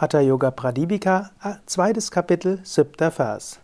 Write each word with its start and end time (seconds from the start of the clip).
Hatha 0.00 0.20
Yoga 0.20 0.52
Pradipika, 0.52 1.30
zweites 1.66 2.12
Kapitel, 2.12 2.60
siebter 2.62 3.10
Vers. 3.10 3.58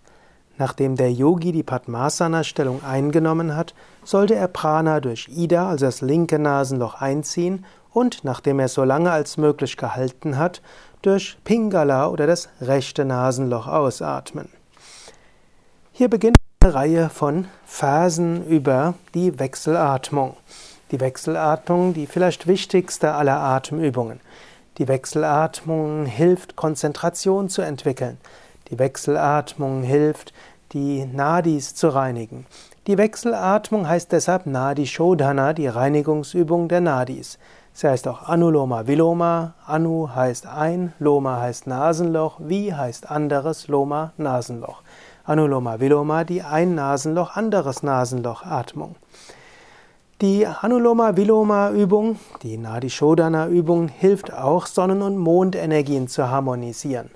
Nachdem 0.58 0.96
der 0.96 1.12
Yogi 1.12 1.53
die 1.53 1.62
Padmasana-Stellung 1.62 2.83
eingenommen 2.83 3.54
hat, 3.54 3.72
sollte 4.03 4.35
er 4.35 4.49
Prana 4.49 4.99
durch 4.99 5.29
Ida, 5.29 5.69
also 5.69 5.87
das 5.87 6.01
linke 6.01 6.41
Nasenloch, 6.41 7.01
einziehen 7.01 7.65
und, 7.93 8.25
nachdem 8.25 8.59
er 8.59 8.67
so 8.67 8.83
lange 8.83 9.12
als 9.12 9.37
möglich 9.37 9.77
gehalten 9.77 10.37
hat, 10.37 10.61
durch 11.03 11.39
Pingala 11.45 12.09
oder 12.09 12.27
das 12.27 12.48
rechte 12.61 13.05
Nasenloch 13.05 13.69
ausatmen. 13.69 14.48
Hier 15.93 16.11
beginnt 16.11 16.39
eine 16.59 16.75
Reihe 16.75 17.09
von 17.11 17.46
Versen 17.64 18.45
über 18.48 18.95
die 19.14 19.39
Wechselatmung. 19.39 20.37
Die 20.91 20.98
Wechselatmung, 20.98 21.95
die 21.95 22.09
vielleicht 22.09 22.48
wichtigste 22.48 23.12
aller 23.12 23.39
Atemübungen. 23.39 24.19
Die 24.79 24.88
Wechselatmung 24.88 26.04
hilft, 26.04 26.57
Konzentration 26.57 27.48
zu 27.48 27.62
entwickeln. 27.62 28.18
Die 28.71 28.79
Wechselatmung 28.80 29.85
hilft, 29.85 30.32
die 30.72 31.04
Nadis 31.04 31.76
zu 31.76 31.90
reinigen. 31.90 32.44
Die 32.89 32.98
Wechselatmung 32.98 33.89
heißt 33.89 34.11
deshalb 34.11 34.47
Nadi 34.47 34.89
Shodhana, 34.89 35.52
die 35.52 35.69
Reinigungsübung 35.69 36.66
der 36.66 36.80
Nadis. 36.80 37.39
Sie 37.72 37.86
heißt 37.86 38.08
auch 38.08 38.28
Anuloma 38.28 38.89
Viloma. 38.89 39.55
Anu 39.64 40.08
heißt 40.12 40.47
ein, 40.47 40.92
Loma 40.98 41.41
heißt 41.41 41.69
Nasenloch, 41.69 42.41
Vi 42.41 42.75
heißt 42.75 43.08
anderes, 43.08 43.69
Loma 43.69 44.12
Nasenloch. 44.16 44.83
Anuloma 45.25 45.78
Viloma, 45.78 46.25
die 46.25 46.42
ein 46.42 46.75
Nasenloch, 46.75 47.36
anderes 47.36 47.84
Nasenloch 47.84 48.44
Atmung. 48.44 48.97
Die 50.25 50.47
Anuloma-Viloma-Übung, 50.47 52.19
die 52.42 52.56
Nadi-Shodhana-Übung, 52.56 53.89
hilft 53.89 54.33
auch, 54.33 54.64
Sonnen- 54.64 55.03
und 55.03 55.19
Mondenergien 55.19 56.09
zu 56.09 56.31
harmonisieren. 56.31 57.11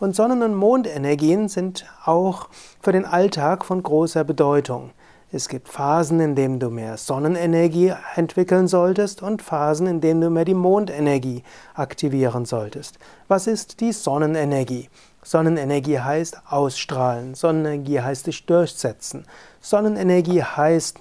Und 0.00 0.16
Sonnen- 0.16 0.42
und 0.42 0.56
Mondenergien 0.56 1.48
sind 1.48 1.86
auch 2.04 2.48
für 2.80 2.90
den 2.90 3.04
Alltag 3.04 3.64
von 3.64 3.80
großer 3.80 4.24
Bedeutung. 4.24 4.90
Es 5.30 5.48
gibt 5.48 5.68
Phasen, 5.68 6.18
in 6.18 6.34
denen 6.34 6.58
du 6.58 6.68
mehr 6.68 6.96
Sonnenenergie 6.96 7.92
entwickeln 8.16 8.66
solltest 8.66 9.22
und 9.22 9.40
Phasen, 9.40 9.86
in 9.86 10.00
denen 10.00 10.20
du 10.20 10.28
mehr 10.28 10.44
die 10.44 10.54
Mondenergie 10.54 11.44
aktivieren 11.74 12.44
solltest. 12.44 12.98
Was 13.28 13.46
ist 13.46 13.78
die 13.78 13.92
Sonnenenergie? 13.92 14.88
Sonnenenergie 15.22 16.00
heißt 16.00 16.38
ausstrahlen. 16.50 17.36
Sonnenenergie 17.36 18.00
heißt 18.00 18.26
dich 18.26 18.46
durchsetzen. 18.46 19.26
Sonnenenergie 19.60 20.42
heißt 20.42 20.98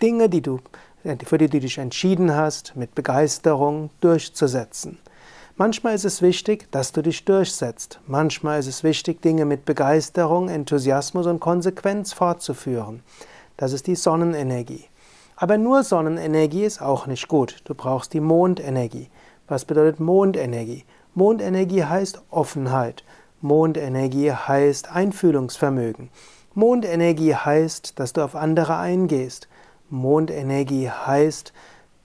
Dinge, 0.00 0.28
die 0.28 0.40
du, 0.40 0.60
für 1.24 1.38
die 1.38 1.48
du 1.48 1.60
dich 1.60 1.78
entschieden 1.78 2.34
hast, 2.34 2.74
mit 2.76 2.94
Begeisterung 2.94 3.90
durchzusetzen. 4.00 4.98
Manchmal 5.56 5.94
ist 5.94 6.06
es 6.06 6.22
wichtig, 6.22 6.72
dass 6.72 6.92
du 6.92 7.02
dich 7.02 7.26
durchsetzt. 7.26 8.00
Manchmal 8.06 8.60
ist 8.60 8.66
es 8.66 8.82
wichtig, 8.82 9.20
Dinge 9.20 9.44
mit 9.44 9.66
Begeisterung, 9.66 10.48
Enthusiasmus 10.48 11.26
und 11.26 11.38
Konsequenz 11.38 12.14
fortzuführen. 12.14 13.02
Das 13.58 13.74
ist 13.74 13.86
die 13.86 13.94
Sonnenenergie. 13.94 14.86
Aber 15.36 15.58
nur 15.58 15.82
Sonnenenergie 15.82 16.64
ist 16.64 16.80
auch 16.80 17.06
nicht 17.06 17.28
gut. 17.28 17.56
Du 17.64 17.74
brauchst 17.74 18.14
die 18.14 18.20
Mondenergie. 18.20 19.10
Was 19.48 19.66
bedeutet 19.66 20.00
Mondenergie? 20.00 20.84
Mondenergie 21.14 21.84
heißt 21.84 22.22
Offenheit. 22.30 23.04
Mondenergie 23.42 24.32
heißt 24.32 24.90
Einfühlungsvermögen. 24.90 26.08
Mondenergie 26.54 27.34
heißt, 27.34 27.98
dass 27.98 28.14
du 28.14 28.22
auf 28.22 28.34
andere 28.34 28.78
eingehst. 28.78 29.48
Mondenergie 29.90 30.88
heißt, 30.88 31.52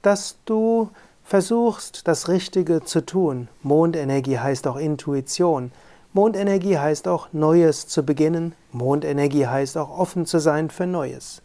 dass 0.01 0.37
du 0.45 0.89
versuchst, 1.23 2.07
das 2.07 2.27
Richtige 2.27 2.83
zu 2.83 3.05
tun. 3.05 3.47
Mondenergie 3.63 4.39
heißt 4.39 4.67
auch 4.67 4.77
Intuition. 4.77 5.71
Mondenergie 6.13 6.77
heißt 6.77 7.07
auch 7.07 7.29
Neues 7.33 7.87
zu 7.87 8.03
beginnen. 8.03 8.53
Mondenergie 8.71 9.47
heißt 9.47 9.77
auch 9.77 9.97
offen 9.97 10.25
zu 10.25 10.39
sein 10.39 10.69
für 10.69 10.87
Neues. 10.87 11.41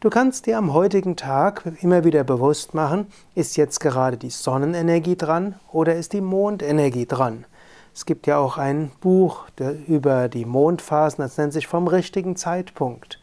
Du 0.00 0.10
kannst 0.10 0.46
dir 0.46 0.58
am 0.58 0.74
heutigen 0.74 1.16
Tag 1.16 1.64
immer 1.80 2.04
wieder 2.04 2.22
bewusst 2.22 2.72
machen, 2.72 3.08
ist 3.34 3.56
jetzt 3.56 3.80
gerade 3.80 4.16
die 4.16 4.30
Sonnenenergie 4.30 5.16
dran 5.16 5.56
oder 5.72 5.96
ist 5.96 6.12
die 6.12 6.20
Mondenergie 6.20 7.06
dran. 7.06 7.46
Es 7.92 8.06
gibt 8.06 8.28
ja 8.28 8.38
auch 8.38 8.58
ein 8.58 8.92
Buch 9.00 9.46
über 9.88 10.28
die 10.28 10.44
Mondphasen, 10.44 11.22
das 11.22 11.36
nennt 11.36 11.52
sich 11.52 11.66
vom 11.66 11.88
richtigen 11.88 12.36
Zeitpunkt. 12.36 13.18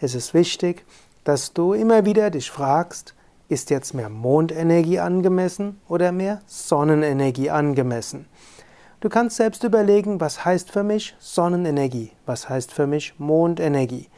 Es 0.00 0.14
ist 0.14 0.32
wichtig, 0.32 0.84
dass 1.24 1.52
du 1.52 1.72
immer 1.72 2.04
wieder 2.04 2.30
dich 2.30 2.50
fragst, 2.50 3.14
ist 3.48 3.70
jetzt 3.70 3.94
mehr 3.94 4.08
Mondenergie 4.08 4.98
angemessen 4.98 5.80
oder 5.88 6.10
mehr 6.10 6.40
Sonnenenergie 6.46 7.50
angemessen? 7.50 8.26
Du 9.00 9.08
kannst 9.08 9.36
selbst 9.36 9.64
überlegen, 9.64 10.20
was 10.20 10.44
heißt 10.44 10.70
für 10.70 10.82
mich 10.82 11.14
Sonnenenergie, 11.18 12.12
was 12.24 12.48
heißt 12.48 12.72
für 12.72 12.86
mich 12.86 13.18
Mondenergie. 13.18 14.08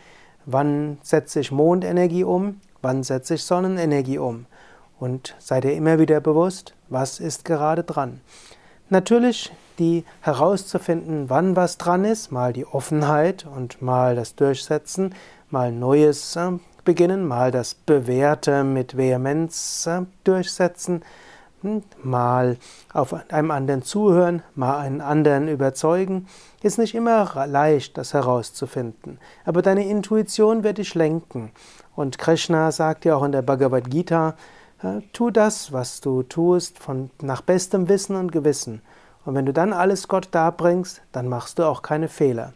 Wann 0.47 0.99
setze 1.03 1.41
ich 1.41 1.51
Mondenergie 1.51 2.25
um, 2.25 2.61
wann 2.83 3.03
setze 3.03 3.35
ich 3.35 3.45
Sonnenenergie 3.45 4.19
um? 4.19 4.47
Und 5.01 5.35
sei 5.39 5.61
dir 5.61 5.73
immer 5.73 5.99
wieder 5.99 6.21
bewusst, 6.21 6.75
was 6.89 7.19
ist 7.19 7.45
gerade 7.45 7.83
dran. 7.83 8.21
Natürlich 8.91 9.51
die 9.79 10.05
herauszufinden, 10.21 11.31
wann 11.31 11.57
was 11.57 11.79
dran 11.79 12.05
ist, 12.05 12.31
mal 12.31 12.53
die 12.53 12.67
Offenheit 12.67 13.47
und 13.47 13.83
mal 13.83 14.15
das 14.15 14.35
Durchsetzen, 14.35 15.15
mal 15.51 15.73
Neues 15.73 16.37
äh, 16.37 16.53
beginnen, 16.85 17.27
mal 17.27 17.51
das 17.51 17.75
Bewährte 17.75 18.65
mit 18.65 18.97
Vehemenz 18.97 19.89
durchsetzen, 20.25 21.03
hm, 21.63 21.83
mal 22.03 22.59
auf 22.93 23.15
einem 23.31 23.51
anderen 23.51 23.83
zuhören, 23.83 24.43
mal 24.55 24.79
einen 24.79 25.01
anderen 25.01 25.49
überzeugen, 25.49 26.27
ist 26.63 26.79
nicht 26.79 26.95
immer 26.95 27.47
leicht, 27.47 27.97
das 27.99 28.15
herauszufinden. 28.15 29.19
Aber 29.45 29.63
deine 29.63 29.89
Intuition 29.89 30.63
wird 30.63 30.79
dich 30.79 30.95
lenken. 30.95 31.53
Und 31.97 32.19
Krishna 32.19 32.71
sagt 32.73 33.05
ja 33.05 33.17
auch 33.17 33.25
in 33.25 33.33
der 33.33 33.43
Bhagavad 33.43 33.91
Gita, 33.91 34.35
tu 35.13 35.31
das, 35.31 35.73
was 35.73 36.01
du 36.01 36.23
tust, 36.23 36.79
von, 36.79 37.11
nach 37.23 37.41
bestem 37.41 37.89
Wissen 37.89 38.17
und 38.17 38.33
Gewissen. 38.33 38.83
Und 39.25 39.35
wenn 39.35 39.47
du 39.47 39.53
dann 39.53 39.73
alles 39.73 40.09
Gott 40.09 40.29
darbringst, 40.33 41.01
dann 41.13 41.29
machst 41.29 41.59
du 41.59 41.65
auch 41.65 41.83
keine 41.83 42.09
Fehler. 42.09 42.53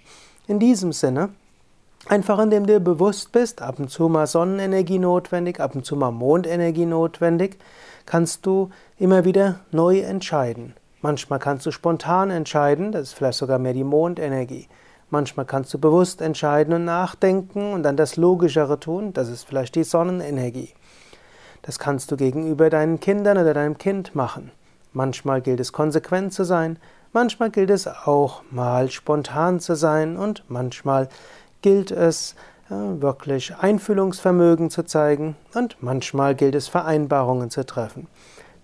In 0.46 0.58
diesem 0.58 0.92
Sinne, 0.92 1.30
Einfach 2.06 2.38
indem 2.38 2.66
du 2.66 2.74
dir 2.74 2.80
bewusst 2.80 3.32
bist, 3.32 3.60
ab 3.60 3.78
und 3.78 3.90
zu 3.90 4.08
mal 4.08 4.26
Sonnenenergie 4.26 4.98
notwendig, 4.98 5.60
ab 5.60 5.74
und 5.74 5.84
zu 5.84 5.96
mal 5.96 6.10
Mondenergie 6.10 6.86
notwendig, 6.86 7.58
kannst 8.06 8.46
du 8.46 8.70
immer 8.98 9.24
wieder 9.24 9.60
neu 9.72 10.00
entscheiden. 10.00 10.74
Manchmal 11.00 11.38
kannst 11.38 11.66
du 11.66 11.70
spontan 11.70 12.30
entscheiden, 12.30 12.92
das 12.92 13.02
ist 13.02 13.12
vielleicht 13.14 13.38
sogar 13.38 13.58
mehr 13.58 13.74
die 13.74 13.84
Mondenergie. 13.84 14.68
Manchmal 15.10 15.46
kannst 15.46 15.72
du 15.72 15.78
bewusst 15.78 16.20
entscheiden 16.20 16.74
und 16.74 16.84
nachdenken 16.84 17.72
und 17.72 17.82
dann 17.82 17.96
das 17.96 18.16
Logischere 18.16 18.78
tun, 18.78 19.12
das 19.12 19.28
ist 19.28 19.44
vielleicht 19.44 19.74
die 19.74 19.84
Sonnenenergie. 19.84 20.74
Das 21.62 21.78
kannst 21.78 22.10
du 22.10 22.16
gegenüber 22.16 22.70
deinen 22.70 23.00
Kindern 23.00 23.38
oder 23.38 23.54
deinem 23.54 23.78
Kind 23.78 24.14
machen. 24.14 24.50
Manchmal 24.92 25.40
gilt 25.40 25.60
es 25.60 25.72
konsequent 25.72 26.32
zu 26.32 26.44
sein, 26.44 26.78
manchmal 27.12 27.50
gilt 27.50 27.70
es 27.70 27.86
auch 27.86 28.42
mal 28.50 28.90
spontan 28.90 29.60
zu 29.60 29.76
sein 29.76 30.16
und 30.16 30.44
manchmal 30.48 31.08
gilt 31.62 31.90
es, 31.90 32.34
wirklich 32.70 33.54
Einfühlungsvermögen 33.56 34.68
zu 34.68 34.82
zeigen 34.82 35.36
und 35.54 35.76
manchmal 35.80 36.34
gilt 36.34 36.54
es, 36.54 36.68
Vereinbarungen 36.68 37.50
zu 37.50 37.64
treffen. 37.64 38.08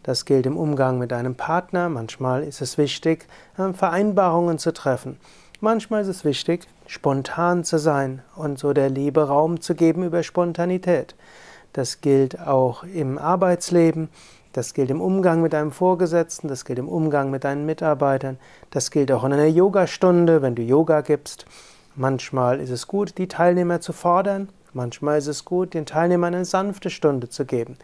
Das 0.02 0.26
gilt 0.26 0.44
im 0.44 0.58
Umgang 0.58 0.98
mit 0.98 1.14
einem 1.14 1.34
Partner, 1.34 1.88
manchmal 1.88 2.42
ist 2.42 2.60
es 2.60 2.76
wichtig, 2.76 3.26
Vereinbarungen 3.56 4.58
zu 4.58 4.74
treffen. 4.74 5.18
Manchmal 5.60 6.02
ist 6.02 6.08
es 6.08 6.26
wichtig, 6.26 6.68
spontan 6.86 7.64
zu 7.64 7.78
sein 7.78 8.20
und 8.36 8.58
so 8.58 8.74
der 8.74 8.90
Liebe 8.90 9.26
Raum 9.26 9.62
zu 9.62 9.74
geben 9.74 10.04
über 10.04 10.22
Spontanität. 10.22 11.14
Das 11.72 12.02
gilt 12.02 12.38
auch 12.38 12.84
im 12.84 13.16
Arbeitsleben, 13.16 14.10
das 14.52 14.74
gilt 14.74 14.90
im 14.90 15.00
Umgang 15.00 15.40
mit 15.40 15.54
deinem 15.54 15.72
Vorgesetzten, 15.72 16.48
das 16.48 16.66
gilt 16.66 16.78
im 16.78 16.88
Umgang 16.88 17.30
mit 17.30 17.44
deinen 17.44 17.64
Mitarbeitern, 17.64 18.38
das 18.70 18.90
gilt 18.90 19.10
auch 19.10 19.24
in 19.24 19.32
einer 19.32 19.46
Yogastunde, 19.46 20.42
wenn 20.42 20.54
du 20.54 20.60
Yoga 20.60 21.00
gibst. 21.00 21.46
Manchmal 21.96 22.58
ist 22.58 22.70
es 22.70 22.88
gut, 22.88 23.18
die 23.18 23.28
Teilnehmer 23.28 23.80
zu 23.80 23.92
fordern, 23.92 24.48
manchmal 24.72 25.18
ist 25.18 25.28
es 25.28 25.44
gut, 25.44 25.74
den 25.74 25.86
Teilnehmern 25.86 26.34
eine 26.34 26.44
sanfte 26.44 26.90
Stunde 26.90 27.28
zu 27.28 27.44
geben. 27.44 27.76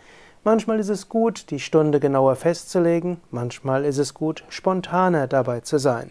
Manchmal 0.43 0.81
ist 0.81 0.89
es 0.89 1.09
gut, 1.09 1.49
die 1.51 1.61
Stunde 1.61 2.01
genauer 2.01 2.35
festzulegen, 2.35 3.21
manchmal 3.31 3.85
ist 3.85 3.99
es 3.99 4.13
gut, 4.13 4.43
spontaner 4.49 5.29
dabei 5.29 5.61
zu 5.61 5.79
sein. 5.79 6.11